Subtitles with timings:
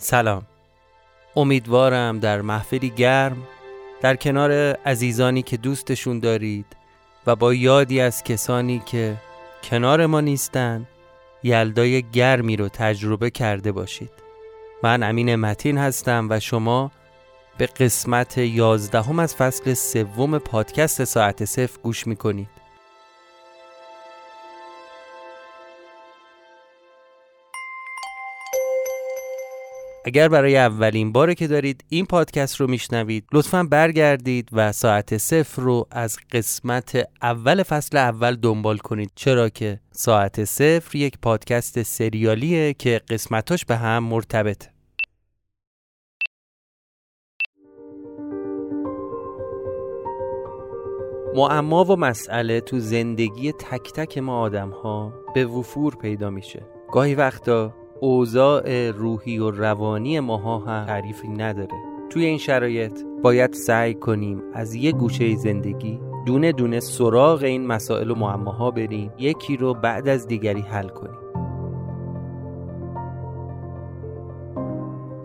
[0.00, 0.42] سلام.
[1.36, 3.36] امیدوارم در محفلی گرم
[4.00, 6.66] در کنار عزیزانی که دوستشون دارید
[7.26, 9.16] و با یادی از کسانی که
[9.62, 10.86] کنار ما نیستن
[11.42, 14.10] یلدای گرمی رو تجربه کرده باشید.
[14.82, 16.90] من امین متین هستم و شما
[17.58, 22.57] به قسمت یازدهم از فصل سوم پادکست ساعت صفر گوش می‌کنید.
[30.04, 35.62] اگر برای اولین باره که دارید این پادکست رو میشنوید لطفا برگردید و ساعت صفر
[35.62, 39.10] رو از قسمت اول فصل اول دنبال کنید.
[39.14, 44.70] چرا که ساعت صفر یک پادکست سریالیه که قسمتاش به هم مرتبطه.
[51.34, 56.66] معما و مسئله تو زندگی تک تک ما آدم ها به وفور پیدا میشه.
[56.92, 61.76] گاهی وقتا اوضاع روحی و روانی ماها هم تعریفی نداره.
[62.10, 68.10] توی این شرایط باید سعی کنیم از یه گوشه زندگی دونه دونه سراغ این مسائل
[68.10, 71.18] و معماها بریم یکی رو بعد از دیگری حل کنیم.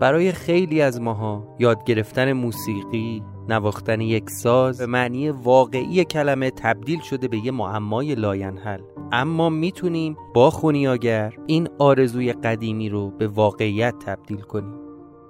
[0.00, 7.00] برای خیلی از ماها یاد گرفتن موسیقی نواختن یک ساز به معنی واقعی کلمه تبدیل
[7.00, 8.80] شده به یه معمای لاینحل.
[9.12, 14.74] اما می‌تونیم با خونیاگر این آرزوی قدیمی رو به واقعیت تبدیل کنیم.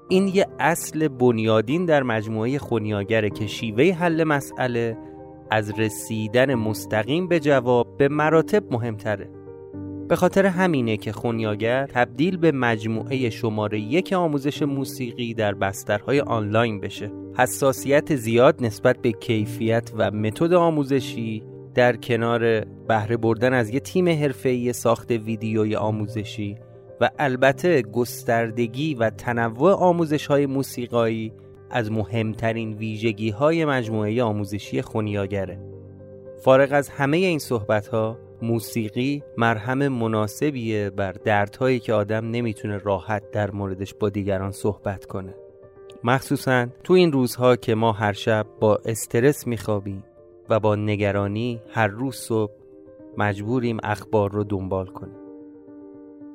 [0.09, 4.99] این یه اصل بنیادین در مجموعه خونیاگره که شیوه حل مسئله
[5.51, 9.44] از رسیدن مستقیم به جواب به مراتب مهمتره.
[10.09, 16.81] به خاطر همینه که خونیاگر تبدیل به مجموعه شماره یک آموزش موسیقی در بسترهای آنلاین
[16.81, 17.13] بشه.
[17.39, 24.09] حساسیت زیاد نسبت به کیفیت و متد آموزشی در کنار بهره بردن از یه تیم
[24.09, 26.57] حرفه‌ای ساخت ویدیوی آموزشی
[27.01, 31.33] و البته گستردگی و تنوع آموزش های موسیقایی
[31.71, 35.59] از مهمترین ویژگی های مجموعه آموزشی خونیاگره.
[36.45, 43.31] فارغ از همه این صحبت ها موسیقی مرهم مناسبیه بر دردهایی که آدم نمی‌تونه راحت
[43.31, 45.35] در موردش با دیگران صحبت کنه.
[46.05, 50.05] مخصوصا تو این روزها که ما هر شب با استرس میخوابیم
[50.49, 52.53] و با نگرانی هر روز صبح
[53.19, 55.17] مجبوریم اخبار رو دنبال کنیم.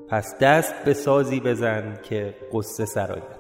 [0.08, 3.39] پس دست به سازی بزن که قصه سراید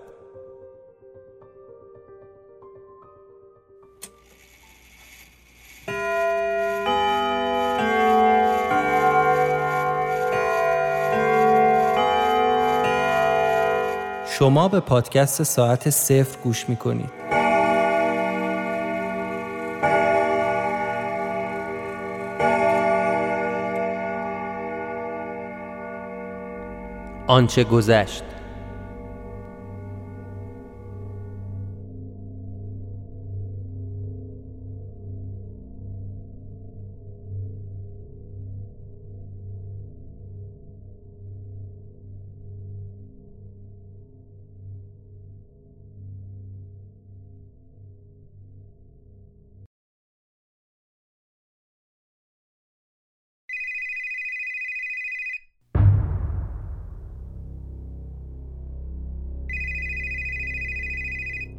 [14.40, 17.10] شما به پادکست ساعت صفر گوش می‌کنید.
[27.28, 28.24] آنچه گذشت.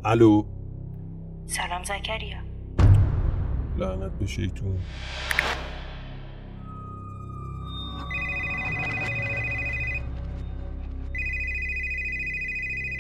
[0.05, 0.45] الو.
[1.47, 2.39] سلام زکریا.
[3.79, 4.79] لعنت به شیطون.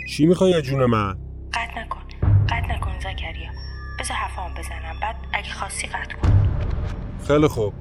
[0.09, 1.19] چی می‌خوای جون من؟
[1.53, 2.01] قطع نکن.
[2.49, 3.51] قطع نکن زکریا.
[4.01, 5.01] بذار حرفام بزنم.
[5.03, 6.31] بعد اگه خواستی قطع کن.
[7.27, 7.75] خیلی خوب.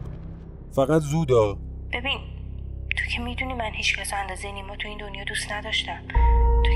[0.72, 1.58] فقط زودا.
[1.94, 2.20] ببین
[2.98, 6.00] تو که می‌دونی من هیچ کس اندازه نیما تو این دنیا دوست نداشتم.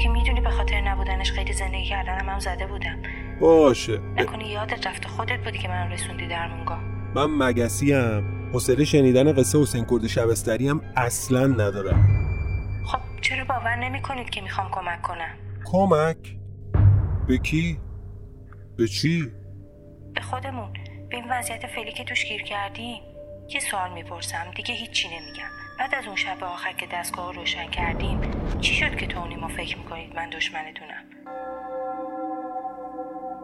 [0.04, 3.02] که می‌دونی به خاطر نبودنش قید زندگی کردنم هم زده بودم.
[3.40, 3.98] باشه.
[3.98, 6.80] نکنی یادت رفته خودت بودی که من رسوندی درمونگاه
[7.16, 8.50] من مگسیم.
[8.54, 12.08] حوصله شنیدن قصه حسین کرد شبستری هم اصلا ندارم.
[12.86, 15.36] خب چرا باور نمی کنید که می‌خوام کمک کنم؟
[15.66, 16.18] کمک؟
[17.28, 17.80] به کی؟
[18.78, 19.32] به چی؟
[20.16, 20.74] به خودمون.
[21.10, 23.02] به این وضعیت فعلی که توش گیر کردیم
[23.50, 24.52] یه سوال می‌پرسم.
[24.56, 25.50] دیگه هیچی نمیگم.
[25.80, 28.22] بعد از اون شب آخر که دستگاه رو روشن کردیم
[28.62, 31.04] چی شد که تو و نیما فکر می‌کنید من دشمنتونم؟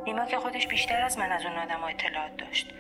[0.06, 2.74] نیما که خودش بیشتر از من از اون آدم اطلاعات داشت.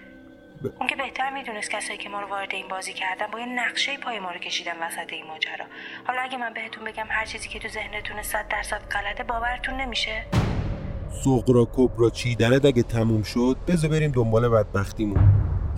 [0.79, 3.97] اون که بهتر می‌دونست کسایی که ما رو وارد این بازی کردن با یه نقشه
[3.97, 5.65] پای ما رو کشیدن وسط این ماجرا.
[6.07, 10.25] حالا اگه من بهتون بگم هر چیزی که تو ذهنتونه صد درصد غلطه باورتون نمیشه؟
[11.23, 15.33] سغرا کبرا چیدنت اگه تموم شد بذار بریم دنبال بدبختیمون.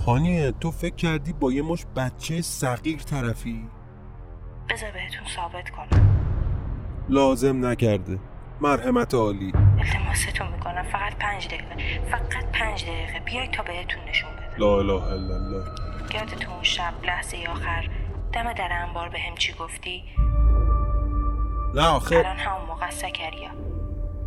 [0.05, 3.69] خانیه تو فکر کردی با یه مش بچه صغیر طرفی؟
[4.69, 6.10] بذار بهتون ثابت کنم.
[7.11, 8.19] لازم نکرده.
[8.61, 9.53] مرحمت عالی.
[9.79, 10.83] التماستون می‌کنم.
[10.83, 12.01] فقط پنج دقیقه.
[12.11, 13.19] فقط پنج دقیقه.
[13.25, 14.55] بیای تا بهتون نشون بدم.
[14.57, 15.65] لا اله الا الله.
[16.13, 17.89] یادتون اون شب لحظه آخر
[18.33, 20.03] دم در انبار به هم چی گفتی؟
[21.75, 22.17] نه آخه.
[22.17, 23.49] الان همون موقع است زکریا.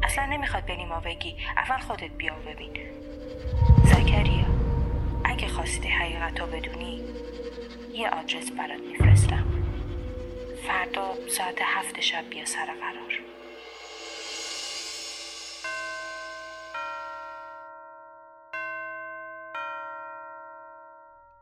[0.02, 1.36] اصلا نمی‌خواد به نیما بگی.
[1.56, 2.70] اول خودت بیا و ببین.
[3.84, 4.44] زکریا
[5.24, 7.00] اگه خواستی حقیقت رو بدونی
[7.94, 9.44] یه آدرس برات میفرستم.
[10.68, 13.20] فردا ساعت هفت شب بیا سر قرار.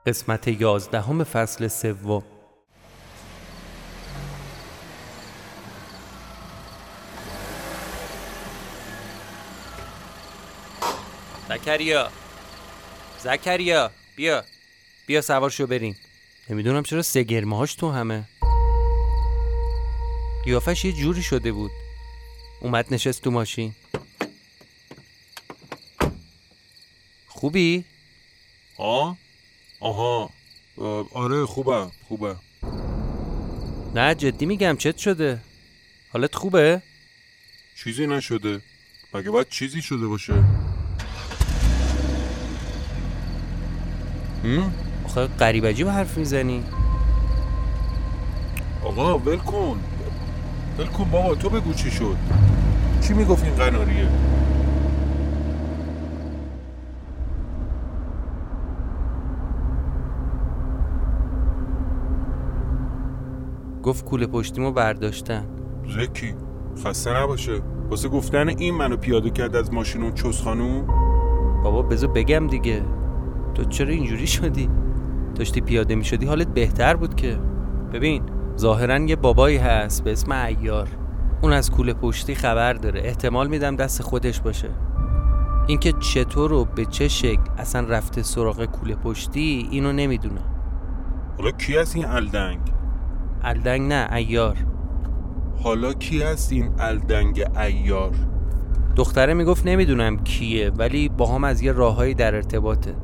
[0.06, 2.22] قسمت یازدهم فصل سوم.
[11.48, 12.10] زکریا.
[13.18, 14.44] زکریا بیا.
[15.06, 15.96] بیا سوار شو بریم.
[16.50, 18.24] نمی‌دونم چرا سگرمه هاش تو همه.
[20.44, 21.70] قیافش یه جوری شده بود.
[22.60, 23.74] اومد نشست تو ماشین.
[27.28, 27.84] خوبی؟
[28.78, 29.16] آه؟
[29.80, 30.30] آها.
[31.12, 32.36] آره خوبه خوبه
[33.94, 35.40] نه جدی میگم چت شده.
[36.12, 36.82] حالت خوبه؟
[37.76, 38.60] چیزی نشده.
[39.14, 40.44] مگه باید چیزی شده باشه؟
[45.04, 46.64] آخه قریب به حرف می‌زنی.
[48.84, 49.91] آقا ول کن.
[50.78, 52.16] ول کن بابا تو بگو چی شد.
[53.02, 54.08] کی می‌گفت این قناریه؟
[63.82, 65.44] گفت کوله پشتیمو برداشتن.
[65.88, 66.34] زکی
[66.84, 67.60] خسته نباشه.
[67.90, 70.86] واسه گفتن این منو پیاده کرد از ماشین اون چوس خانوم؟
[71.62, 72.82] بابا بذار بگم دیگه.
[73.54, 74.68] تو چرا اینجوری شدی؟
[75.34, 77.38] داشتی پیاده می شدی حالت بهتر بود که.
[77.92, 78.22] ببین
[78.58, 80.88] ظاهرا یه بابایی هست به اسم ایار
[81.42, 83.00] اون از کوله پشتی خبر داره.
[83.04, 84.68] احتمال میدم دست خودش باشه.
[85.66, 90.44] اینکه چطور و به چه شکل اصلا رفته سراغ کوله پشتی اینو نمی‌دونم.
[91.38, 92.58] حالا کی هست این الدنگ؟
[93.42, 94.56] الدنگ نه ایار
[95.62, 98.10] حالا کی هست این الدنگ ایار
[98.96, 102.94] دختره می‌گفت نمی‌دونم کیه ولی با هم از یه راههایی در ارتباطه.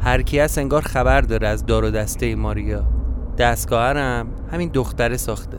[0.00, 2.93] هر کی هست انگار خبر داره از دار و دسته ماریا.
[3.38, 5.58] دستگاهرم همین دختره ساخته.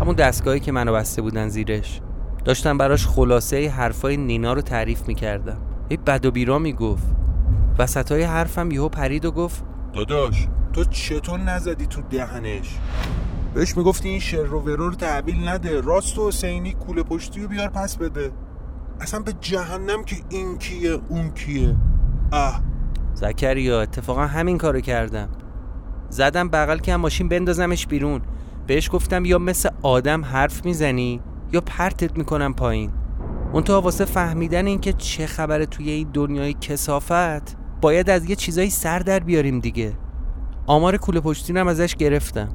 [0.00, 2.00] همون دستگاهی که منو بسته بودن زیرش.
[2.44, 5.58] داشتم براش خلاصه حرفای نینا رو تعریف می‌کردم.
[5.88, 7.06] ای بد و بیرا می‌گفت.
[7.78, 9.64] وسط های حرفم یهو پرید و گفت
[9.94, 12.78] داداش تو چطور نزدی تو دهنش؟
[13.54, 15.80] بهش می‌گفتی این شر رو ورو رو تحویل نده.
[15.80, 18.30] راست و حسینی کوله پشتی رو بیار پس بده.
[19.00, 21.76] اصلا به جهنم که این کیه اون کیه؟
[22.32, 22.60] اه.
[23.14, 25.28] زکریا اتفاقا همین کارو کردم.
[26.10, 28.20] زدم بغل که هم ماشین بندازمش بیرون.
[28.66, 31.20] بهش گفتم یا مثل آدم حرف می‌زنی
[31.52, 32.90] یا پرتت می‌کنم پایین.
[33.54, 38.98] منتها واسه فهمیدن اینکه چه خبره توی این دنیای کسافت باید از یه چیزایی سر
[38.98, 39.92] در بیاریم دیگه.
[40.66, 42.48] آمار کوله پشتینم ازش گرفتم.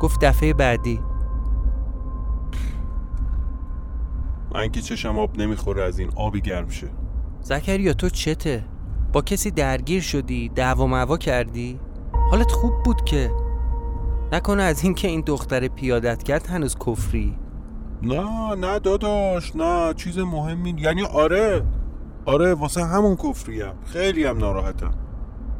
[0.00, 1.00] گفت دفعه بعدی.
[4.54, 6.88] من که چشم آب نمی‌خوره از این آبی گرم شه.
[7.40, 8.64] زکریا تو چته؟
[9.12, 11.80] با کسی درگیر شدی؟ دعوا معوا کردی؟
[12.30, 13.30] حالت خوب بود که.
[14.32, 17.34] نکنه از اینکه این دختر پیادت کرد هنوز کفری.
[18.02, 21.62] نه نه داداش نه چیز مهمی یعنی آره
[22.24, 24.94] آره واسه همون کفریم خیلی هم ناراحتم.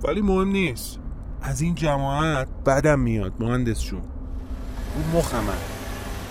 [0.05, 0.99] ولی مهم نیست.
[1.43, 4.01] از این جماعت بدم میاد مهندس جون.
[4.01, 5.53] اون مخمه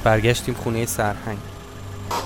[0.03, 1.37] برگشتیم خونه سرهنگ.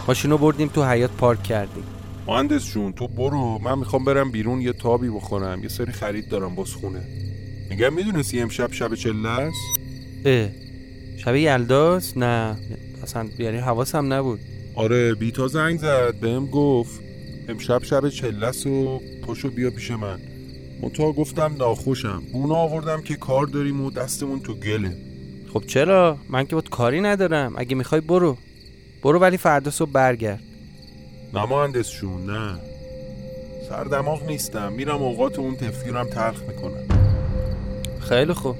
[0.08, 1.84] ماشینو بردیم تو حیات پارک کردیم.
[2.28, 5.64] مهندس جون تو برو من می‌خوام برم بیرون یه تابی بخورم.
[5.64, 7.31] یه سری خرید دارم باز خونه.
[7.72, 9.58] میگم می‌دونستی امشب شب چله است
[10.26, 10.50] اه.
[11.18, 12.58] شب یلداست نه.
[13.04, 14.40] اصلا یعنی حواسم نبود.
[14.76, 17.02] آره بیتا زنگ زد بهم گفت.
[17.50, 20.20] امشب شب چله است و پشو بیا پیش من.
[20.82, 22.24] منتها گفتم ناخوشم.
[22.34, 24.98] بونا آوردم که کار داریم و دستمون تو گله.
[25.54, 27.54] خب چرا؟ من که بود کاری ندارم.
[27.58, 28.38] اگه می‌خوای برو.
[29.04, 30.44] برو ولی فردا صبح برگرد.
[31.34, 32.60] نه مهندس جون نه.
[33.70, 34.74] سردماغ نیستم.
[34.74, 37.01] میرم اوقات اون تفکیرم تلخ می‌کنم.
[38.10, 38.56] خیلی خوب.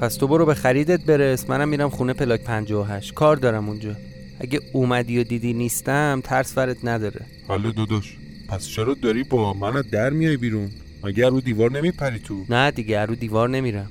[0.00, 1.50] پس تو برو به خریدت برس.
[1.50, 3.96] منم میرم خونه پلاک 58 کار دارم اونجا.
[4.40, 7.20] اگه اومدی و دیدی نیستم ترس فرت نداره.
[7.48, 8.16] حالا داداش
[8.48, 10.70] پس چرا داری با من در میای بیرون؟
[11.04, 13.90] مگه رو دیوار نمیپری تو؟ نه دیگه رو دیوار نمیرم.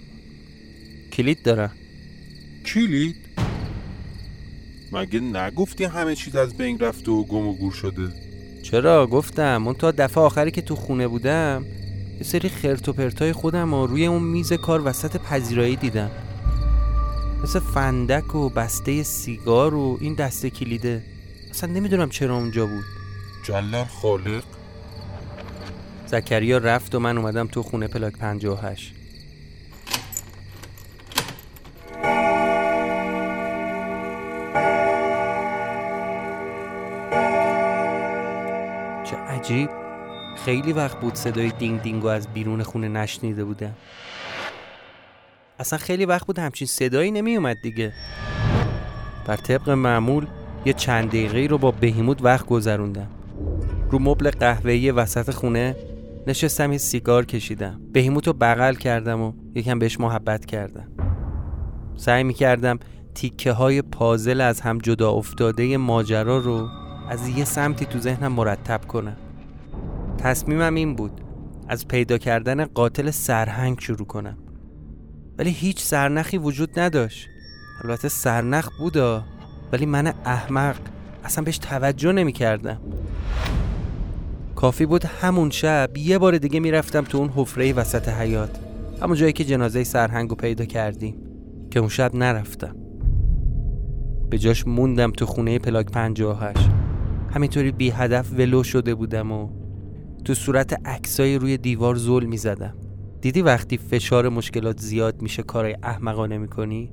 [1.13, 1.71] کلید دارم.
[2.65, 3.15] کلید؟
[4.91, 8.07] مگه نگفتی همه چیز از بین رفته و گم و گور شده؟
[8.63, 9.67] چرا؟ گفتم.
[9.67, 11.65] اون تا دفعه آخری که تو خونه بودم
[12.17, 16.12] یه سری خرت و پرتای خودم و روی اون میز کار وسط پذیرایی دیدم.
[17.43, 21.03] مثل فندک و بسته سیگار و این دسته کلیده.
[21.51, 22.86] اصلا نمی‌دونم چرا اونجا بود.
[23.43, 24.43] جلل خالق؟
[26.07, 28.93] زکریا رفت و من اومدم تو خونه پلاک 58
[39.03, 39.87] چه عجیب.
[40.47, 43.73] خیلی وقت بود صدای دینگ دینگو از بیرون خونه نشنیده بودم.
[45.59, 47.93] اصلا خیلی وقت بود همچین صدایی نمی اومد دیگه.
[49.25, 50.27] بر طبق معمول
[50.65, 53.07] یه چند دقیقه رو با بهیموت وقت گذروندم.
[53.91, 55.75] رو مبل قهوه‌ای وسط خونه
[56.27, 57.81] نشستم یه سیگار کشیدم.
[57.93, 60.87] بهیموت رو بغل کردم و یکم بهش محبت کردم.
[61.95, 62.79] سعی می‌کردم
[63.15, 66.67] تیکه های پازل از هم جدا افتاده ماجرا رو
[67.09, 69.17] از یه سمتی تو ذهنم مرتب کنم.
[70.17, 71.21] تصمیمم این بود
[71.67, 74.38] از پیدا کردن قاتل سرهنگ شروع کنم.
[75.38, 77.27] ولی هیچ سرنخی وجود نداشت.
[77.83, 79.24] البته سرنخ بودا
[79.71, 80.75] ولی من احمق
[81.24, 82.81] اصلا بهش توجه نمی کردم
[84.55, 88.59] کافی بود همون شب یه بار دیگه می‌رفتم تو اون حفره وسط حیات
[89.01, 91.15] همون جایی که جنازه سرهنگو پیدا کردیم
[91.71, 92.75] که اون شب نرفتم.
[94.29, 96.69] به جاش موندم تو خونه پلاک 58
[97.29, 99.50] همینطوری بی هدف ولو شده بودم و
[100.25, 102.74] تو صورت عکسای روی دیوار زل می زدم
[103.21, 106.91] دیدی وقتی فشار مشکلات زیاد میشه کارای احمقانه می‌کنی؟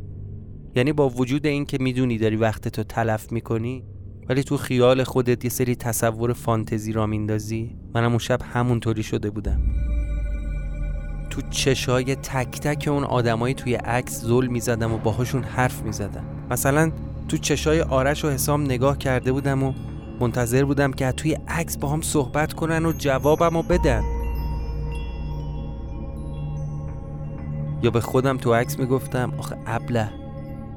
[0.75, 3.85] یعنی با وجود این که می‌دونی داری وقت تو تلف می‌کنی
[4.29, 9.31] ولی تو خیال خودت یه سری تصور فانتزی را میندازی؟ منم اون شب همونطوری شده
[9.31, 9.61] بودم.
[11.31, 16.25] تو چشای تک تک اون آدمایی توی عکس زل می‌زدم و باهاشون حرف می‌زدم.
[16.51, 16.93] مثلا
[17.29, 19.73] تو چشای آرش و حسام نگاه کرده بودم و
[20.21, 24.03] منتظر بودم که توی عکس با هم صحبت کنن و جوابم رو بدن.
[27.83, 30.11] یا به خودم تو عکس می‌گفتم آخه ابله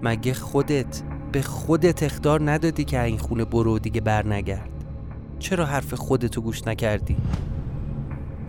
[0.02, 4.70] مگه خودت به خودت اختار ندادی که این خونه برو دیگه بر نگرد
[5.40, 7.18] چرا حرف خودتو گوش نکردی؟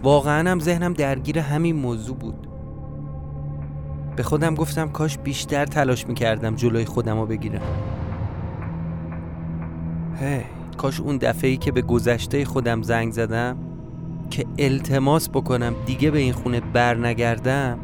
[0.02, 2.48] واقعا هم ذهنم درگیر همین موضوع بود.
[4.16, 7.62] به خودم گفتم کاش بیشتر تلاش می‌کردم جلوی خودم رو بگیرم.
[10.20, 10.57] هی.
[10.78, 13.56] کاش اون دفعه ای که به گذشته خودم زنگ زدم
[14.30, 17.78] که التماس بکنم دیگه به این خونه بر نگردم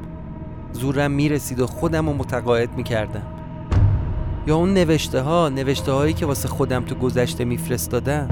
[0.72, 3.26] زورم می‌رسید و خودم رو متقاعد می‌کردم.
[4.46, 8.28] یا اون نوشته ها نوشته هایی که واسه خودم تو گذشته میفرستادم.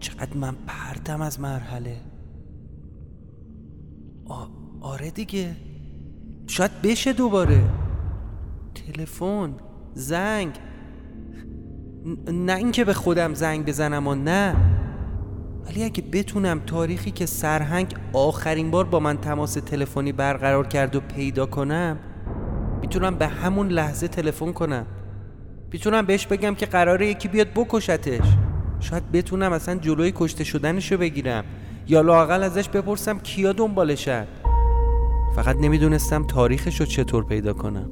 [0.00, 1.96] چقدر من پرتم از مرحله.
[4.80, 5.56] آره دیگه.
[6.46, 7.60] شاید بشه دوباره.
[8.74, 9.54] تلفن
[9.94, 10.50] زنگ.
[12.32, 14.56] نه اینکه به خودم زنگ بزنم و نه.
[15.66, 21.00] ولی اگه بتونم تاریخی که سرهنگ آخرین بار با من تماس تلفنی برقرار کرد و
[21.00, 21.98] پیدا کنم
[22.80, 24.86] می‌تونم به همون لحظه تلفن کنم.
[25.72, 28.26] می‌تونم بهش بگم که قراره یکی بیاد بکشتش.
[28.80, 31.44] شاید بتونم اصلا جلوی کشته شدنشو بگیرم
[31.88, 34.26] یا لاقل ازش بپرسم کیا دنبالشن.
[35.34, 37.90] فقط نمی‌دونستم تاریخشو چطور پیدا کنم.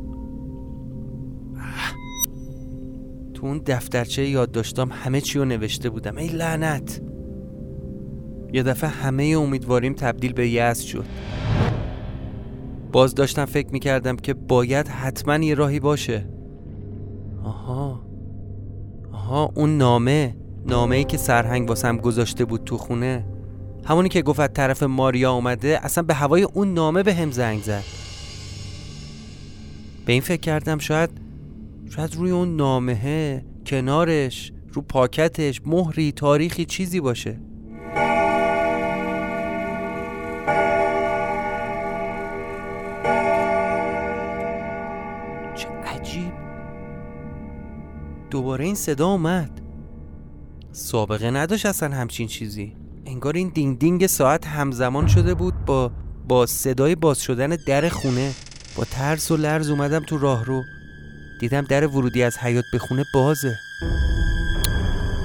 [3.34, 6.16] تو اون دفترچه یاد داشتم همه چی رو نوشته بودم.
[6.16, 7.02] ای لعنت!
[8.52, 11.04] یه دفعه همه امیدواریم تبدیل به یأس شد.
[12.92, 16.26] باز داشتم فکر می‌کردم که باید حتما یه راهی باشه.
[17.44, 18.00] آها.
[19.12, 20.36] آها اون نامه.
[20.66, 23.24] نامه ای که سرهنگ واسم گذاشته بود تو خونه.
[23.84, 27.84] همونی که گفت طرف ماریا اومده اصلا به هوای اون نامه به هم زنگ زد.
[30.06, 31.10] به این فکر کردم شاید
[31.90, 37.38] شاید روی اون نامه کنارش رو پاکتش مهری تاریخی چیزی باشه.
[45.54, 46.32] چه عجیب.
[48.30, 49.60] دوباره این صدا اومد.
[50.72, 52.76] سابقه نداشت اصلا همچین چیزی.
[53.20, 55.90] انگار این دینگ دینگ ساعت همزمان شده بود با
[56.28, 58.32] با صدای باز شدن در خونه.
[58.76, 60.62] با ترس و لرز اومدم تو راه رو.
[61.40, 63.58] دیدم در ورودی از حیات به خونه بازه.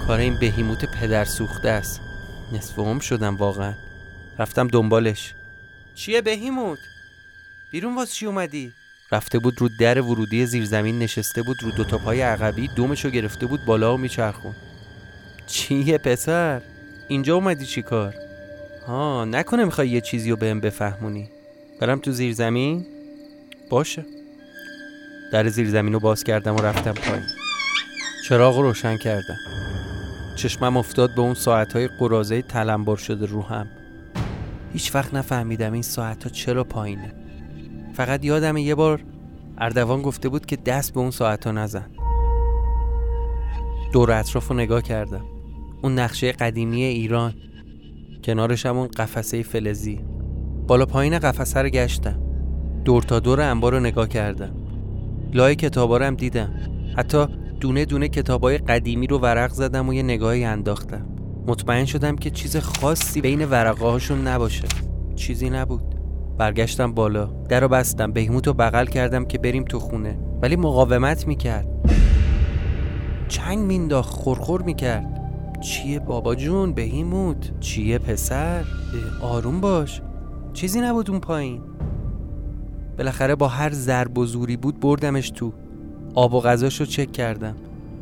[0.07, 2.01] کار این بهیموت پدر سوخته است.
[2.51, 3.73] نصف هم شدم واقعا.
[4.39, 5.33] رفتم دنبالش.
[5.95, 6.79] چیه بهیموت؟
[7.71, 8.71] بیرون واس چی اومدی؟
[9.11, 13.65] رفته بود رو در ورودی زیرزمین نشسته بود رو دوتا پای عقبی دومشو گرفته بود
[13.65, 14.55] بالا و میچرخون.
[15.47, 16.61] چیه پسر؟
[17.07, 18.15] اینجا اومدی چی کار؟
[18.87, 21.29] ها نکنه می‌خوای یه چیزی رو بهم بفهمونی.
[21.81, 22.85] برم تو زیر زمین؟
[23.69, 24.05] باشه.
[25.31, 27.25] در زیر زمین رو باز کردم و رفتم پایین.
[28.29, 29.37] چراغ رو روشن کردم.
[30.37, 33.67] چشمم افتاد به اون ساعتهای قرازه تلمبار شده رو هم.
[34.73, 37.13] هیچ وقت نفهمیدم این ساعت ها چرا پایینه.
[37.93, 39.01] فقط یادم یه بار
[39.57, 41.85] اردوان گفته بود که دست به اون ساعت ها نزن.
[43.93, 45.34] دور اطراف رو نگاه کردم.
[45.85, 47.33] اون نقشه قدیمی ایران
[48.23, 50.01] کنارش هم اون قفسه فلزی.
[50.67, 52.19] بالا پایین قفسه رو گشتم.
[52.85, 54.55] دور تا دور انبار رو نگاه کردم.
[55.33, 56.53] لای کتابا رو هم دیدم.
[56.97, 57.25] حتی
[57.59, 61.05] دونه دونه کتابای قدیمی رو ورق زدم و یه نگاهی انداختم.
[61.47, 64.67] مطمئن شدم که چیز خاصی بین ورقه هاشون نباشه.
[65.15, 65.95] چیزی نبود.
[66.37, 67.25] برگشتم بالا.
[67.25, 68.11] در رو بستم.
[68.11, 70.19] بهیموت رو بغل کردم که بریم تو خونه.
[70.41, 71.67] ولی مقاومت می‌کرد.
[73.27, 74.13] چنگ مینداخت.
[74.13, 75.14] خورخور می‌کرد.
[75.65, 78.63] چیه بابا جون؟ بهیموت چیه پسر؟
[79.21, 80.01] آروم باش.
[80.53, 81.61] چیزی نبود اون پایین.
[82.97, 85.53] بالاخره با هر ضرب و زوری بود بردمش تو.
[86.15, 87.55] آب و غذاش رو چک کردم.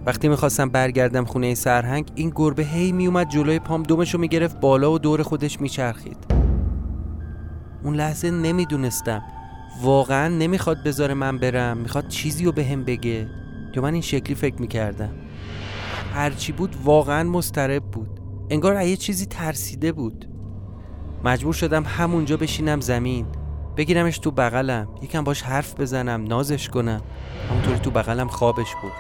[0.06, 4.92] وقتی می‌خواستم برگردم خونه سرهنگ این گربه هی میومد جلوی پام دومش رو می‌گرفت بالا
[4.92, 6.18] و دور خودش میچرخید.
[7.84, 9.22] اون لحظه نمی‌دونستم.
[9.82, 11.78] واقعا نمی‌خواد بذاره من برم.
[11.78, 13.28] می‌خواد چیزی رو به هم بگه.
[13.76, 15.10] یا من این شکلی فکر می‌کردم.
[16.14, 18.20] هرچی بود واقعا مسترب بود.
[18.50, 20.30] انگار یه چیزی ترسیده بود.
[21.24, 23.28] مجبور شدم همونجا بشینم زمین
[23.78, 27.02] بگیرمش تو بغلم یکم باش حرف بزنم نازش کنم.
[27.50, 28.92] همونطوری تو بغلم خوابش بود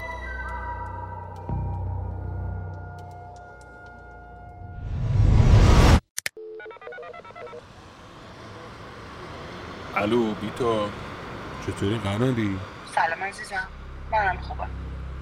[9.96, 10.86] الو بیتا.
[11.68, 12.58] چطوری؟ قناری؟
[12.96, 13.68] سلام عزیزم.
[14.12, 14.70] منم خوبم.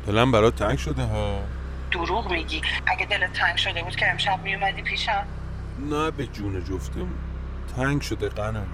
[0.08, 1.40] دلم برات تنگ شده ها.
[1.92, 5.26] دروغ میگی؟ اگه دلت تنگ شده بود که امشب میومدی پیشم؟
[5.90, 7.08] نه به جون جفتم.
[7.76, 8.66] تنگ شده قناری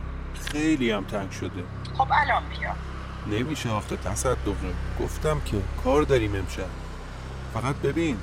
[0.52, 1.64] خیلی هم تنگ شده.
[1.98, 2.76] خب الان بیا.
[3.40, 6.70] نمیشه آخه تصدقه گفتم که کار داریم امشب.
[7.54, 8.18] فقط ببین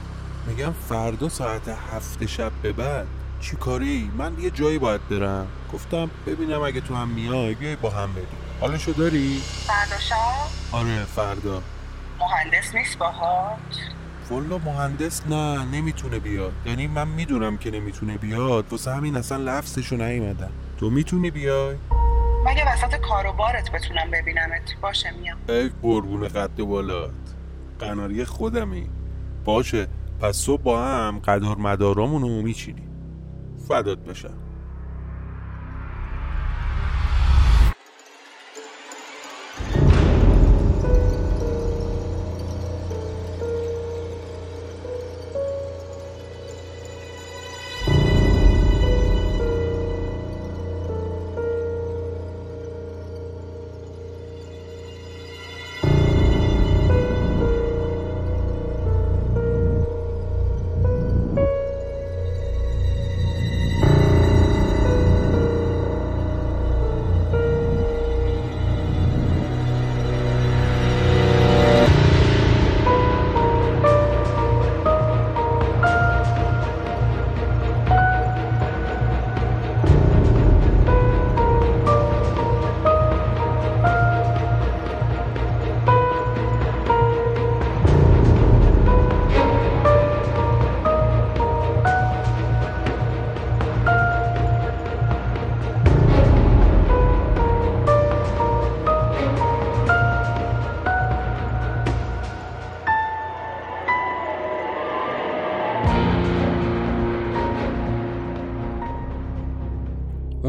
[0.47, 3.07] میگم فردا ساعت هفت شب به بعد.
[3.41, 5.47] چی کاری؟ من یه جایی باید برم.
[5.73, 8.27] گفتم ببینم اگه تو هم میای بیای با هم بریم.
[8.61, 10.17] حالشو داری؟ فردا شب؟
[10.73, 11.63] آره فردا.
[12.21, 13.59] مهندس نیست باهات؟
[14.31, 16.53] والا مهندس نه نمی‌تونه بیاد.
[16.67, 18.67] یعنی من می‌دونم که نمی‌تونه بیاد.
[18.71, 21.77] واسه همین اصلا لفظشو نیومدم تو می‌تونی بیای؟
[22.47, 24.81] مگه وسط کار و بارت بتونم ببینمت.
[24.83, 25.39] باشه میام.
[25.49, 27.11] ای قربون قد بالات.
[27.79, 28.89] قناری خودمی.
[29.45, 29.87] باشه.
[30.21, 32.89] پس صبح با هم قدار مدارامونو میچینیم.
[33.69, 34.35] فدات بشم.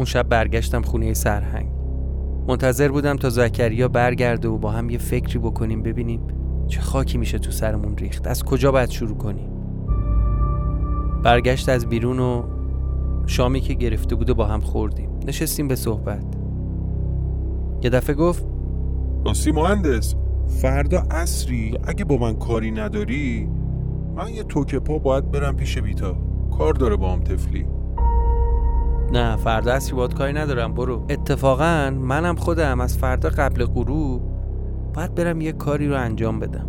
[0.06, 1.68] شب برگشتم خونه سرهنگ.
[2.48, 6.20] منتظر بودم تا زکریا برگرده و با هم یه فکری بکنیم ببینیم
[6.66, 8.26] چه خاکی میشه تو سرمون ریخت.
[8.26, 9.50] از کجا باید شروع کنیم؟
[11.22, 12.42] برگشت از بیرون و
[13.26, 15.10] شامی که گرفته بود و با هم خوردیم.
[15.26, 16.24] نشستیم به صحبت.
[17.82, 18.46] یه دفعه گفت
[19.26, 20.14] راستی مهندس
[20.48, 23.48] فردا اصری اگه با من کاری نداری
[24.16, 26.16] من یه توکه پا باید برم پیش بیتا
[26.58, 27.66] کار داره با هم تفلی
[29.12, 31.06] نه فردا اصری باید کاری ندارم برو.
[31.10, 34.22] اتفاقا منم خودم از فردا قبل غروب
[34.94, 36.68] باید برم یه کاری رو انجام بدم.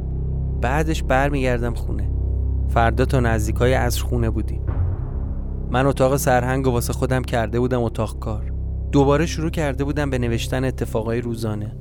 [0.62, 2.12] بعدش برمیگردم خونه.
[2.70, 4.62] فردا تا نزدیکای از خونه بودیم.
[5.72, 8.54] من اتاق سرهنگ و واسه خودم کرده بودم اتاق کار.
[8.92, 11.76] دوباره شروع کرده بودم به نوشتن اتفاقای روزانه.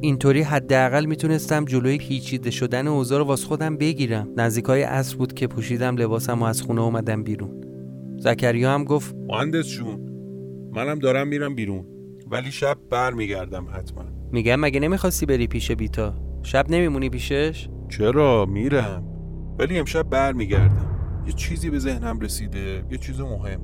[0.00, 4.28] اینطوری حداقل می‌تونستم جلوی پیچیده شدن اوضاع رو واسه خودم بگیرم.
[4.36, 7.65] نزدیکای عصر بود که پوشیدم لباسم و از خونه اومدم بیرون.
[8.18, 10.00] زکریا هم گفت مهندس جون
[10.74, 11.86] منم دارم میرم بیرون.
[12.30, 14.04] ولی شب بر میگردم حتما.
[14.32, 19.04] میگم مگه نمی‌خواستی بری پیش بیتا؟ شب نمیمونی پیشش؟ چرا؟ میرم.
[19.58, 20.90] ولی امشب بر میگردم
[21.26, 23.60] یه چیزی به ذهنم رسیده یه چیز مهم.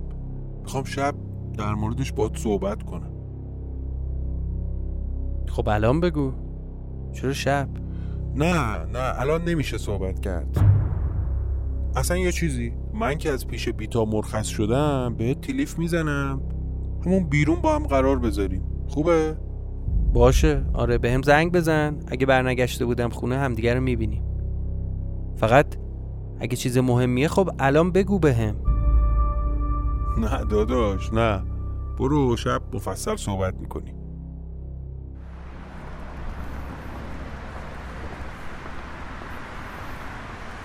[0.63, 1.15] می‌خوام شب
[1.59, 3.13] در موردش باید صحبت کنم.
[5.49, 6.33] خب الان بگو.
[7.13, 7.69] چرا شب؟
[8.35, 10.72] نه نه الان نمیشه صحبت کرد.
[11.97, 12.73] اصلا یه چیزی.
[12.95, 16.41] من که از پیش بیتا مرخص شدم به تلیف می‌زنم.
[17.07, 18.63] همون بیرون با هم قرار بذاریم.
[18.89, 19.37] خوبه؟
[20.13, 20.65] باشه.
[20.75, 21.99] آره به هم زنگ بزن.
[22.07, 24.23] اگه برنگشته بودم خونه همدیگه رو می‌بینیم.
[25.37, 25.67] فقط
[26.41, 28.57] اگه چیز مهمیه خب الان بگو به هم
[30.19, 31.43] نه داداش نه.
[31.99, 33.95] برو شب مفصل صحبت می‌کنی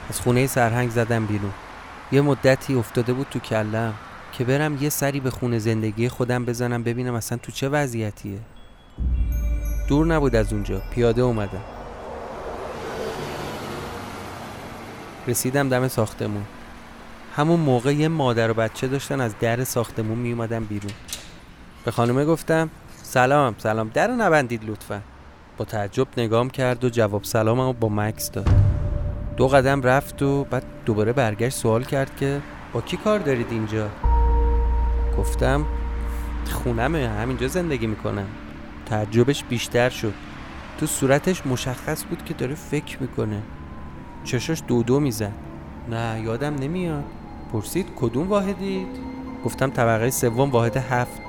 [0.09, 1.53] از خونه سرهنگ زدم بیرون.
[2.11, 3.93] یه مدتی افتاده بود تو کلم
[4.31, 8.39] که برم یه سری به خونه زندگی خودم بزنم ببینم اصلا تو چه وضعیتیه.
[9.89, 11.61] دور نبود از اونجا پیاده اومدم.
[15.27, 16.43] رسیدم دم ساختمون.
[17.35, 20.91] همون موقع یه مادر و بچه داشتن از در ساختمون می اومدن بیرون.
[21.85, 22.69] به خانومه گفتم
[23.03, 25.01] سلام سلام در نبندید لطفا.
[25.57, 28.76] با تعجب نگام کرد و جواب سلاممو با مکس داد.
[29.37, 32.41] دو قدم رفت و بعد دوباره برگشت سوال کرد که
[32.73, 33.89] با کی کار دارید اینجا؟
[35.17, 35.65] گفتم
[36.51, 38.27] خونمه همینجا زندگی می‌کنم.
[38.85, 40.13] تعجبش بیشتر شد.
[40.79, 43.41] تو صورتش مشخص بود که داره فکر می‌کنه.
[44.23, 45.33] چشاش دو دو می‌زد.
[45.89, 47.03] نه یادم نمیاد.
[47.53, 48.87] پرسید کدوم واحدید؟
[49.45, 51.21] گفتم طبقه سوم واحد هفت.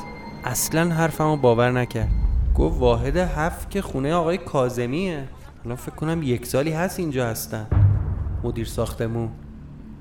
[0.44, 2.10] اصلا حرفمو باور نکرد.
[2.54, 5.28] گفت واحد هفت که خونه آقای کازمیه
[5.64, 7.66] الان فکر کنم یک سالی هست اینجا هستن.
[8.44, 9.28] مدیر ساختمون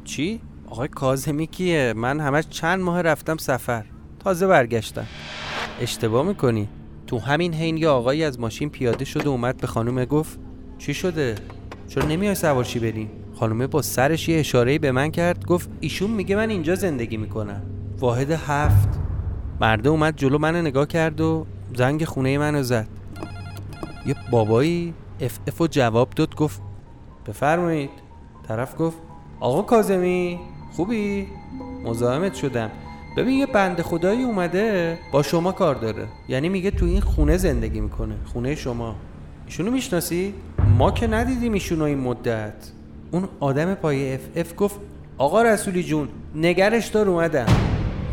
[0.04, 3.86] چی؟ آقای کازمی کیه؟ من همش چند ماه رفتم سفر
[4.20, 5.08] تازه برگشتم
[5.82, 6.68] اشتباه می‌کنی
[7.08, 10.40] تو همین حین یه آقایی از ماشین پیاده شد و اومد به خانومه گفت
[10.78, 11.36] چی شده؟
[11.88, 16.36] چرا نمیای سوارشی بریم؟ خانومه با سرش یه اشاره به من کرد گفت ایشون میگه
[16.36, 17.62] من اینجا زندگی می‌کنم
[18.00, 18.90] واحد هفت
[19.62, 21.46] مرده اومد جلو من نگاه کرد و
[21.76, 22.88] زنگ خونه منو زد
[24.06, 26.62] یه بابایی اف اف و جواب داد گفت
[27.28, 28.07] بفرمایید
[28.48, 28.98] طرف گفت
[29.40, 30.40] آقا کازمی
[30.72, 31.28] خوبی؟
[31.84, 32.72] مزاحمت شدم.
[33.18, 36.06] ببین یه بند خدایی اومده با شما کار داره.
[36.30, 38.96] یعنی میگه تو این خونه زندگی می‌کنه خونه شما.
[39.46, 40.34] ایشونو می‌شناسی؟
[40.78, 42.54] ما که ندیدیم ایشونو این مدت.
[43.12, 44.76] اون آدم پای اف اف گفت
[45.18, 47.46] آقا رسولی جون نگرش دار اومدم.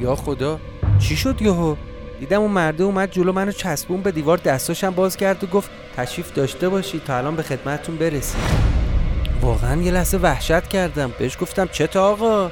[0.01, 0.61] یا خدا
[0.99, 1.75] چی شد یهو؟
[2.21, 6.33] دیدم اون مرده اومد جلو منو چسبون به دیوار دستاشم باز کرد و گفت تشریف
[6.33, 8.74] داشته باشی تا الان به خدمتتون برسید
[9.45, 11.13] واقعا یه لحظه وحشت کردم.
[11.19, 12.51] بهش گفتم چه آقا؟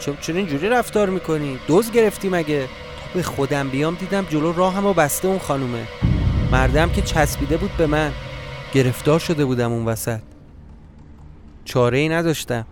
[0.00, 2.68] چرا اینجوری رفتار می‌کنی؟ دوز گرفتی مگه تا
[3.14, 5.82] به خودم بیام دیدم جلو راهم و بسته اون خانومه.
[6.52, 8.12] مردم که چسبیده بود به من.
[8.74, 10.20] گرفتار شده بودم اون وسط.
[11.64, 12.66] چاره ای نداشتم.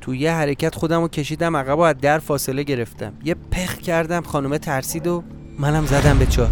[0.00, 3.12] تو یه حرکت خودم رو کشیدم عقب و از در فاصله گرفتم.
[3.24, 5.22] یه پخ کردم خانومه ترسید و
[5.58, 6.50] منم زدم به چاک.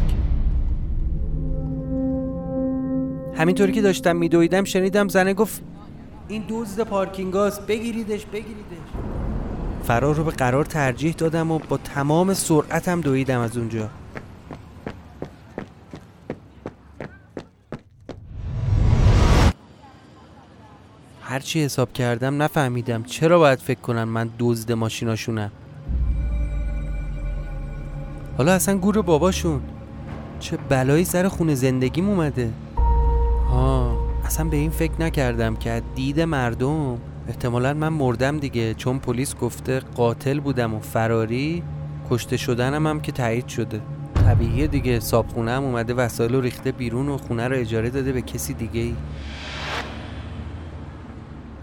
[3.35, 5.63] همینطوری که داشتم میدویدم شنیدم زنه گفت
[6.29, 8.89] این دزد پارکینگاست بگیریدش بگیریدش.
[9.85, 13.89] فرار رو به قرار ترجیح دادم و با تمام سرعتم دویدم از اونجا.
[21.23, 25.51] هرچی حساب کردم نفهمیدم چرا باید فکر کنن من دزد ماشیناشونم.
[28.39, 29.61] حالا اصلا گور باباشون.
[30.41, 32.51] چه بلایی سر خونه زندگیم اومده.
[33.51, 39.37] ها اصلا به این فکر نکردم که دید مردم احتمالا من مردم دیگه چون پلیس
[39.37, 41.63] گفته قاتل بودم و فراری
[42.11, 43.81] کشته شدنم هم که تایید شده.
[44.15, 48.23] طبیعیه دیگه صابخونه هم اومده وسایل رو ریخته بیرون و خونه رو اجاره داده به
[48.23, 48.95] کسی دیگه ای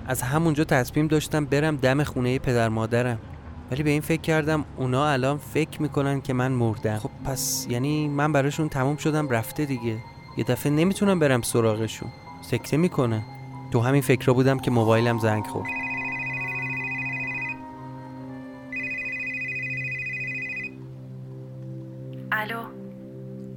[0.08, 3.20] از همونجا تصمیم داشتم برم دم خونه پدر مادرم.
[3.72, 6.98] ولی به این فکر کردم اونا الان فکر می‌کنن که من مردم.
[6.98, 9.98] خب پس یعنی من براشون تموم شدم رفته دیگه.
[10.38, 12.10] یه دفعه نمی‌تونم برم سراغشون.
[12.42, 13.24] سکته می‌کنه.
[13.72, 15.70] تو همین فکر بودم که موبایلم زنگ خورد.
[22.32, 22.62] الو.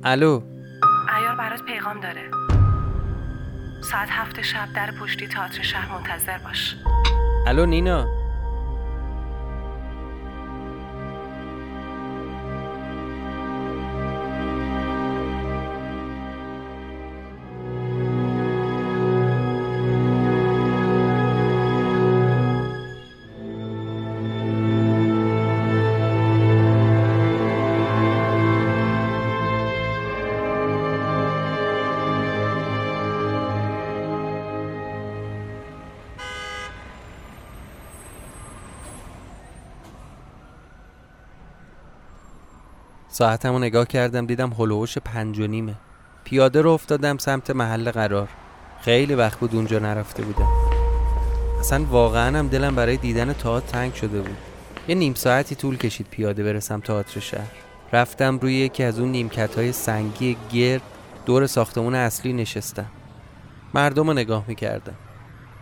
[0.04, 0.42] الو.
[1.18, 2.30] ایار برات پیغام داره.
[3.90, 6.76] ساعت هفت شب در پشتی تئاتر شهر منتظر باش.
[7.46, 8.23] الو نینا.
[43.14, 45.74] ساعتمو نگاه کردم دیدم هلوهوش پنج و نیمه
[46.24, 48.28] پیاده رو افتادم سمت محل قرار.
[48.80, 50.48] خیلی وقت بود اونجا نرفته بودم.
[51.60, 54.36] اصلا واقعا هم دلم برای دیدن تئاتر تنگ شده بود.
[54.88, 57.50] یه نیم ساعتی طول کشید پیاده برسم تئاتر شهر.
[57.92, 60.82] رفتم روی یکی از اون نیمکت های سنگی گرد
[61.26, 62.90] دور ساختمون اصلی نشستم.
[63.74, 64.94] مردم رو نگاه می‌کردم.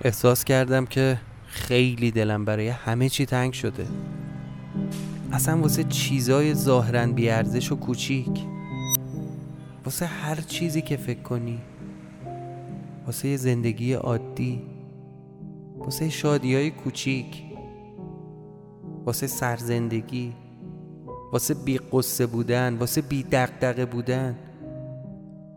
[0.05, 3.87] احساس کردم که خیلی دلم برای همه چی تنگ شده.
[5.33, 8.41] اصلا واسه چیزای ظاهرا بیارزش و کوچیک.
[9.85, 11.59] واسه هر چیزی که فکر کنی.
[13.07, 14.63] واسه زندگی عادی.
[15.79, 17.43] واسه شادی های کوچیک.
[19.05, 20.33] واسه سرزندگی.
[21.33, 22.77] واسه بی قصه بودن.
[22.77, 24.37] واسه بی دقدقه بودن.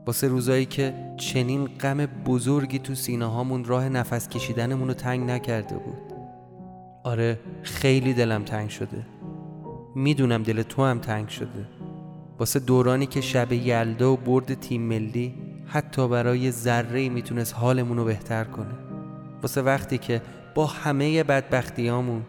[0.06, 5.76] واسه روزایی که چنین غم بزرگی تو سینه هامون راه نفس کشیدنمون رو تنگ نکرده
[5.76, 6.14] بود.
[7.04, 9.15] آره خیلی دلم تنگ شده.
[9.96, 11.66] می‌دونم دل تو هم تنگ شده.
[12.40, 15.34] واسه دورانی که شب یلدا و برد تیم ملی
[15.68, 18.76] حتی برای ذره می‌تونست حالمون رو بهتر کنه.
[19.42, 20.22] واسه وقتی که
[20.56, 22.26] با همه بدبختیامون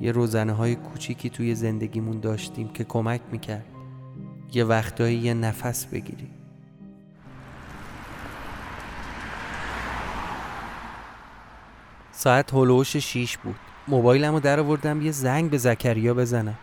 [0.00, 3.66] یه روزنه های کوچیکی توی زندگیمون داشتیم که کمک می‌کرد
[4.52, 6.30] یه وقتایی یه نفس بگیریم.
[12.12, 13.71] ساعت هلوش شیش بود.
[13.88, 16.54] موبایلمو در آوردم یه زنگ به زکریا بزنم.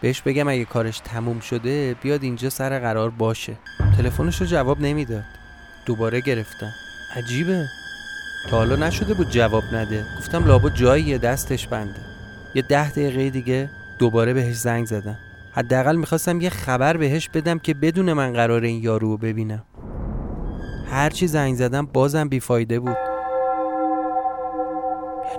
[0.00, 3.56] بهش بگم اگه کارش تموم شده بیاد اینجا سر قرار باشه.
[3.96, 5.24] تلفنش رو جواب نمی‌داد.
[5.86, 6.70] دوباره گرفتم.
[7.16, 7.64] عجیبه.
[8.50, 10.04] تا حالا نشده بود جواب نده.
[10.18, 12.00] گفتم لابد جاییه دستش بنده.
[12.54, 15.18] یه ده دقیقه دیگه دوباره بهش زنگ زدم.
[15.52, 19.62] حداقل می‌خواستم یه خبر بهش بدم که بدون من قرار این یارو رو ببینم.
[20.90, 23.13] هرچی زنگ زدم بازم بیفایده بود.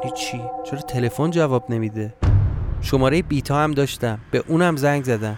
[0.03, 2.13] یعنی چی؟ چرا تلفن جواب نمیده؟
[2.81, 4.19] شماره بیتا هم داشتم.
[4.31, 5.37] به اونم زنگ زدم.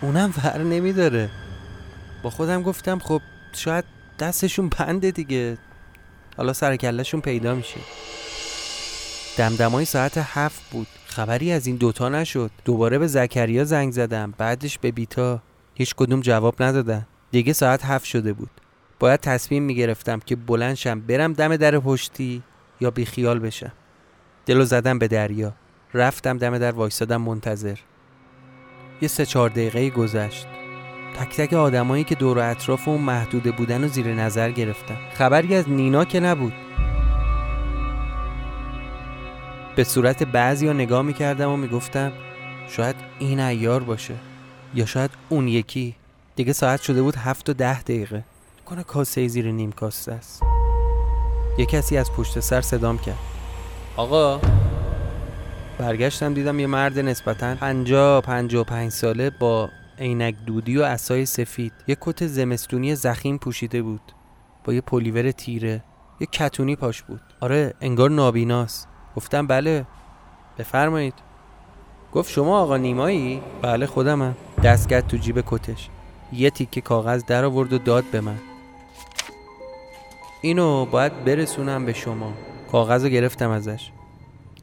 [0.00, 1.30] اونم ور نمیداره.
[2.22, 3.20] با خودم گفتم خب
[3.52, 3.84] شاید
[4.18, 5.58] دستشون بنده دیگه.
[6.36, 7.80] حالا سرکلشون پیدا میشه.
[9.38, 10.86] دمدمای ساعت هفت بود.
[11.06, 12.50] خبری از این دوتا نشد.
[12.64, 14.34] دوباره به زکریا زنگ زدم.
[14.38, 15.42] بعدش به بیتا.
[15.74, 17.06] هیچ کدوم جواب ندادن.
[17.30, 18.50] دیگه ساعت هفت شده بود.
[19.00, 22.42] باید تصمیم می‌گرفتم که بلنشم برم دم در پشتی
[22.80, 23.72] یا بیخیال بشم.
[24.48, 25.52] دلو زدم به دریا.
[25.94, 27.78] رفتم دم در وایستادم منتظر.
[29.02, 30.46] یه سه چهار دقیقه گذشت.
[31.18, 35.54] تک تک آدمایی که دور و اطراف اون محدوده بودن و زیر نظر گرفتم خبری
[35.54, 36.52] از نینا که نبود.
[39.76, 42.12] به صورت بعضی ها نگاه می‌کردم و می‌گفتم
[42.68, 44.14] شاید این ایار باشه
[44.74, 45.94] یا شاید اون یکی.
[46.36, 48.24] دیگه ساعت شده بود هفت و ده دقیقه.
[48.66, 50.42] کنه کاسه زیر نیم کاسه است.
[51.58, 53.37] یه کسی از پشت سر صدام کرد.
[53.98, 54.40] آقا.
[55.78, 61.72] برگشتم دیدم یه مرد نسبتا پنجا پنجا پنج ساله با عینک دودی و اسای سفید.
[61.86, 64.00] یه کت زمستونی زخیم پوشیده بود.
[64.64, 65.84] با یه پلیور تیره.
[66.20, 67.20] یه کتونی پاش بود.
[67.40, 68.88] آره انگار نابیناست.
[69.16, 69.86] گفتم بله.
[70.58, 71.14] بفرمایید.
[72.12, 74.36] گفت شما آقا نیمایی؟ بله خودمم.
[74.64, 75.88] دست کرد تو جیب کتش.
[76.32, 78.38] یه تیکه کاغذ در آورد و داد به من.
[80.42, 82.32] اینو باید برسونم به شما.
[82.72, 83.90] کاغذ رو گرفتم ازش.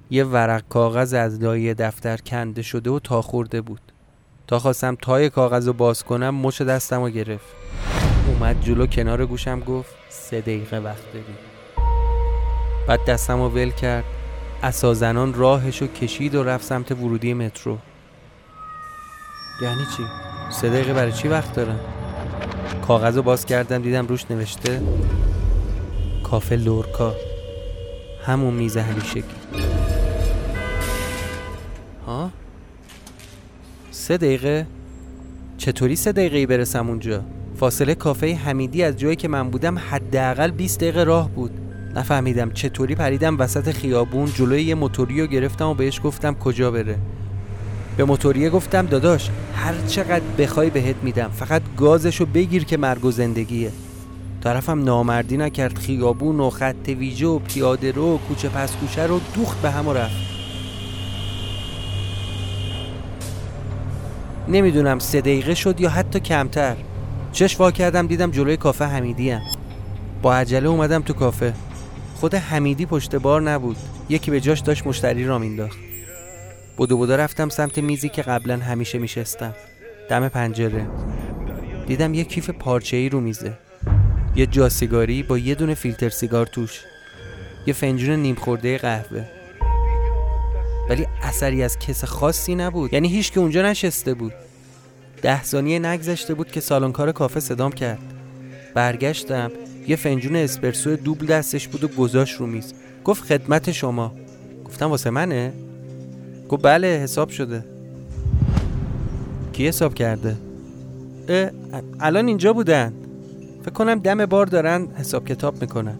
[0.09, 3.81] یه ورق کاغذ از لایه دفتر کنده شده و تا خورده بود.
[4.47, 7.45] تا خواستم تای کاغذ رو باز کنم مش دستم رو گرفت.
[8.27, 11.25] اومد جلو کنار گوشم گفت سه دقیقه وقت داری.
[12.87, 14.03] بعد دستم رو ول کرد.
[14.63, 17.77] اسازنان راهش رو کشید و رفت سمت ورودی مترو.
[19.61, 20.03] یعنی چی؟
[20.51, 21.79] سه دقیقه برای چی وقت دارم؟
[22.87, 24.81] کاغذ رو باز کردم دیدم روش نوشته
[26.23, 27.13] کافه لورکا.
[28.25, 29.23] همون میز همیشگی
[32.05, 32.31] ها؟
[33.91, 34.67] سه دقیقه؟
[35.57, 37.23] چطوری سه دقیقه برسم اونجا؟
[37.55, 41.51] فاصله کافه حمیدی از جایی که من بودم حداقل 20 دقیقه راه بود.
[41.95, 46.97] نفهمیدم چطوری پریدم وسط خیابون جلوی یه موتوری رو گرفتم و بهش گفتم کجا بره.
[47.97, 53.11] به موتوریه گفتم داداش هر چقدر بخوای بهت میدم فقط گازشو بگیر که مرگ و
[53.11, 53.71] زندگیه.
[54.45, 59.19] طرفم نامردی نکرد خیابون و خط ویژه و پیاده رو و کوچه پس کوچه رو
[59.35, 60.15] دوخت به هم رفت.
[64.47, 66.75] نمی‌دونم سه دقیقه شد یا حتی کمتر.
[67.31, 69.41] چش وا کردم دیدم جلوی کافه حمیدی هم.
[70.21, 71.53] با عجله اومدم تو کافه.
[72.15, 73.77] خود حمیدی پشت بار نبود.
[74.09, 75.77] یکی به جاش داشت مشتری را مینداخت.
[76.77, 79.53] بودو بودو رفتم سمت میزی که قبلا همیشه میشستم.
[80.09, 80.87] دم پنجره.
[81.87, 83.64] دیدم یه کیف پارچه ای رو میزه.
[84.35, 86.81] یه جا سیگاری با یه دونه فیلتر سیگار توش.
[87.67, 89.25] یه فنجون نیم خورده قهوه.
[90.89, 92.93] ولی اثری از کس خاصی نبود.
[92.93, 94.33] یعنی هیچ که اونجا نشسته بود.
[95.21, 97.99] ده ثانیه نگذشته بود که سالنکار کافه صدام کرد.
[98.73, 99.51] برگشتم
[99.87, 102.73] یه فنجون اسپرسو دوبل دستش بود و گذاشت رو میز.
[103.03, 104.15] گفت خدمت شما.
[104.65, 105.53] گفتم واسه منه؟
[106.49, 107.65] گفت بله حساب شده.
[109.53, 110.35] کی حساب کرده؟
[111.99, 112.93] الان اینجا بودن.
[113.65, 115.95] فکر کنم دم بار دارن حساب کتاب می‌کنن.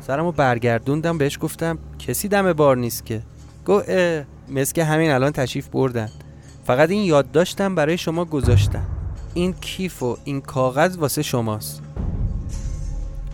[0.00, 3.22] سرمو برگردوندم بهش گفتم کسی دم بار نیست که؟
[3.64, 3.82] گو
[4.48, 6.08] مثل که همین الان تشریف بردن.
[6.64, 8.86] فقط این یاد داشتم برای شما گذاشتم
[9.34, 11.82] این کیف و این کاغذ واسه شماست.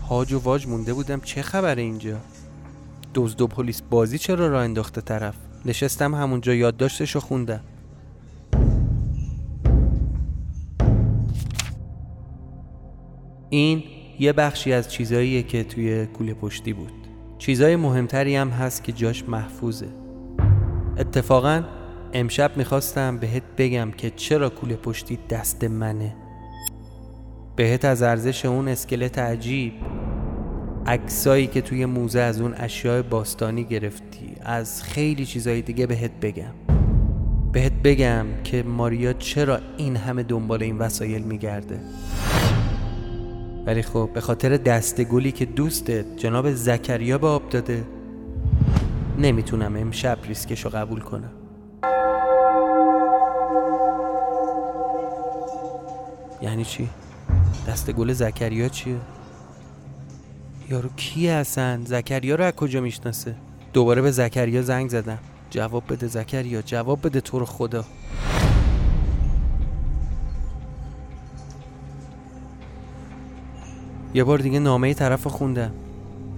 [0.09, 2.17] هاج و واج مونده بودم چه خبره اینجا؟
[3.15, 7.61] دزد و پلیس بازی چرا راه انداخته طرف؟ نشستم همونجا یادداشتش رو خوندم.
[13.53, 13.83] این
[14.19, 16.91] یه بخشی از چیزاییه که توی کوله پشتی بود.
[17.37, 19.87] چیزای مهمتری هم هست که جاش محفوظه.
[20.97, 21.63] اتفاقا
[22.13, 26.15] امشب می‌خواستم بهت بگم که چرا کوله پشتی دست منه.
[27.55, 29.73] بهت از ارزش اون اسکلت عجیب
[30.85, 36.53] عکسایی که توی موزه از اون اشیاء باستانی گرفتی از خیلی چیزای دیگه بهت بگم.
[37.51, 41.79] بهت بگم که ماریا چرا این همه دنبال این وسایل میگرده.
[43.65, 47.85] ولی خب به خاطر دستگلی که دوستت جناب زکریا به آب داده
[49.17, 51.31] نمی‌تونم امشب ریسکشو قبول کنم
[56.41, 56.89] یعنی چی؟
[57.67, 58.95] دست گل زکریا چیه؟
[60.69, 63.35] یارو کی هستن؟ زکریا رو از کجا می‌شناسه؟
[63.73, 65.19] دوباره به زکریا زنگ زدم
[65.49, 67.85] جواب بده زکریا جواب بده تو رو خدا
[74.13, 75.71] یه بار دیگه نامه طرف خوندم.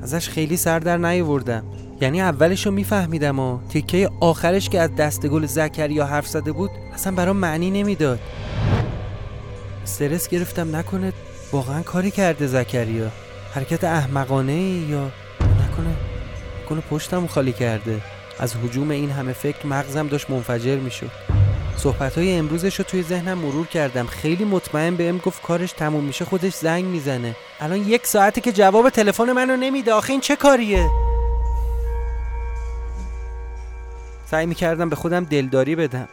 [0.03, 1.63] ازش خیلی سر در نیاوردم.
[2.01, 6.69] یعنی اولش رو میفهمیدم و تیکه آخرش که از دست گل زکریا حرف زده بود
[6.93, 8.19] اصلا برام معنی نمی‌داد.
[9.83, 11.13] استرس گرفتم نکنه
[11.51, 13.07] واقعا کاری کرده زکریا.
[13.53, 14.53] حرکت احمقانه
[14.89, 15.95] یا نکنه
[16.63, 18.01] نکنه پشتم خالی کرده.
[18.39, 21.32] از حجوم این همه فکر مغزم داشت منفجر می‌شد.
[21.77, 24.05] صحبت های امروزش رو توی ذهنم مرور کردم.
[24.05, 27.36] خیلی مطمئن بهم گفت کارش تموم میشه خودش زنگ می‌زنه.
[27.59, 29.93] الان یک ساعته که جواب تلفن منو نمیده.
[29.93, 30.89] آخه این چه کاریه؟
[34.25, 36.07] سعی می‌کردم به خودم دلداری بدم.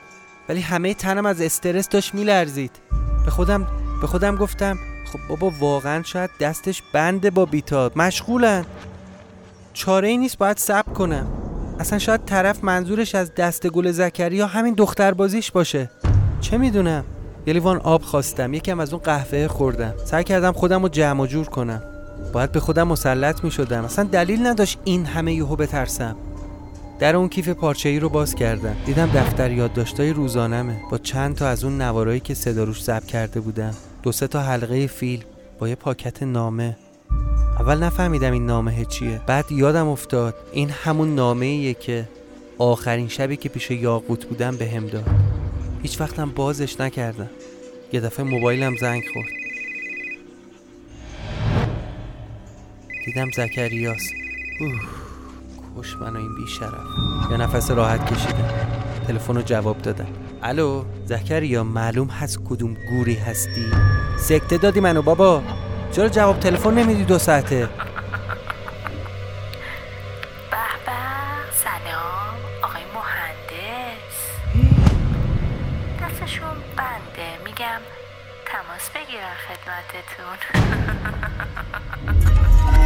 [0.48, 2.76] ولی همه تنم از استرس داشت میلرزید.
[3.24, 3.66] به خودم
[4.00, 4.78] به خودم گفتم
[5.12, 7.98] خب بابا واقعا شاید دستش بنده با بیتاب.
[7.98, 8.66] مشغولن.
[9.72, 11.39] چاره ای نیست باید صبر کنم.
[11.80, 15.90] اصلا شاید طرف منظورش از دست گل زکریا همین دختر بازیش باشه.
[16.40, 17.04] چه می‌دونم؟
[17.46, 19.94] یه لیوان آب خواستم یکم از اون قهوه خوردم.
[20.04, 21.82] سعی کردم خودم رو جمع جور کنم.
[22.32, 26.16] باید به خودم مسلط می شدم اصلا دلیل نداشت این همه یهو بترسم.
[26.98, 28.76] در اون کیف پارچه ای رو باز کردم.
[28.86, 30.80] دیدم دفتر یادداشتای روزانمه.
[30.90, 33.74] با چند تا از اون نوارایی که صدا روش ضبط کرده بودم.
[34.02, 35.22] دو سه تا حلقه فیلم
[35.58, 36.76] با یه پاکت نامه.
[37.60, 39.20] اول نفهمیدم این نامه چیه.
[39.26, 42.08] بعد یادم افتاد این همون نامه ایه که
[42.58, 45.04] آخرین شبی که پیش یاقوت بودم به هم داد.
[45.82, 47.30] هیچ وقتم بازش نکردم.
[47.92, 49.28] یه دفعه موبایلم زنگ خورد.
[53.04, 54.02] دیدم زکریاس.
[54.60, 54.80] اوه
[55.78, 56.72] کش منو این بیشرف.
[57.30, 58.50] یا نفس راحت کشیدم
[59.06, 60.08] تلفن رو جواب دادم
[60.42, 63.66] الو زکریا معلوم هست کدوم گوری هستی؟
[64.18, 65.42] سکته دادی منو بابا.
[65.92, 67.68] چرا جواب تلفن نمیدی دو ساعته؟
[71.52, 74.16] سلام آقای مهندس.
[76.00, 77.80] دستشون بنده میگم
[78.46, 80.38] تماس بگیرن خدمتتون.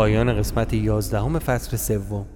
[0.00, 2.26] پایان قسمت 11 فصل سوم.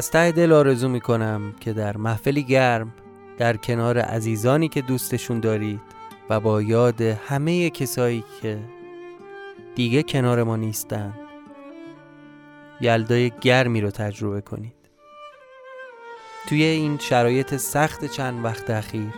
[0.00, 2.94] از ته دل آرزو می کنم که در محفلی گرم
[3.38, 5.80] در کنار عزیزانی که دوستشون دارید
[6.30, 8.58] و با یاد همه کسایی که
[9.74, 11.14] دیگه کنار ما نیستن
[12.80, 14.74] یلدای گرمی رو تجربه کنید.
[16.48, 19.14] توی این شرایط سخت چند وقت اخیر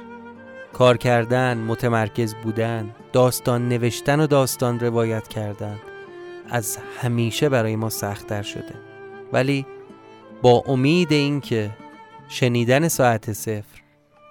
[0.73, 5.79] کار کردن، متمرکز بودن، داستان نوشتن و داستان روایت کردن
[6.51, 8.75] از همیشه برای ما سختتر شده.
[9.33, 9.67] ولی
[10.43, 11.71] با امید اینکه
[12.29, 13.83] شنیدن ساعت صفر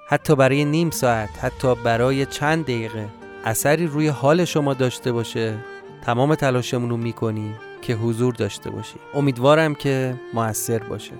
[0.07, 3.09] حتی برای نیم ساعت حتی برای چند دقیقه
[3.45, 5.57] اثری روی حال شما داشته باشه
[6.03, 8.95] تمام تلاشمون رو می‌کنیم که حضور داشته باشی.
[9.13, 11.13] امیدوارم که موثر باشه.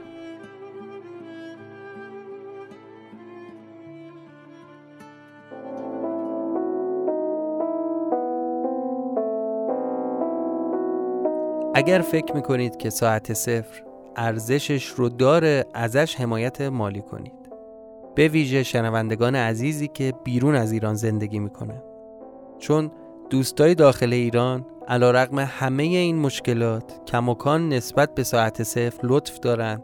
[11.75, 17.41] اگر فکر می‌کنید که ساعت صفر ارزشش رو داره ازش حمایت مالی کنید.
[18.16, 21.84] به ویژه شنوندگان عزیزی که بیرون از ایران زندگی می‌کنه
[22.59, 22.91] چون
[23.30, 29.84] دوستای داخل ایران علا رقم همه این مشکلات کماکان نسبت به ساعت صفر لطف دارند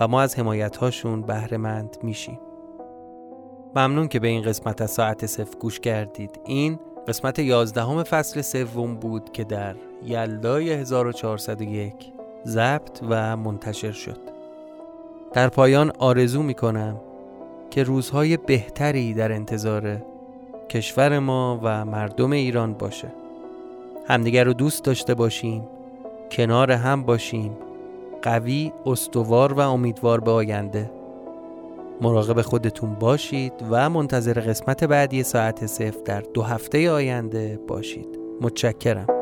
[0.00, 2.38] و ما از حمایت هاشون بهره مند میشیم.
[3.76, 6.40] ممنون که به این قسمت از ساعت صفر گوش کردید.
[6.44, 12.13] این قسمت یازدهم فصل سوم بود که در یلدای 1401
[12.46, 14.18] ضبط و منتشر شد.
[15.32, 17.00] در پایان آرزو می کنم
[17.70, 20.02] که روزهای بهتری در انتظار
[20.68, 23.12] کشور ما و مردم ایران باشه.
[24.08, 25.68] همدیگر رو دوست داشته باشیم
[26.30, 27.56] کنار هم باشیم
[28.22, 30.90] قوی، استوار و امیدوار به آینده.
[32.00, 38.18] مراقب خودتون باشید و منتظر قسمت بعدی ساعت صفر در دو هفته آینده باشید.
[38.40, 39.13] متشکرم.